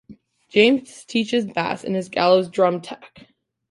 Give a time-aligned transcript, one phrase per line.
[0.49, 3.27] James teaches bass and is Gallows' drum tech.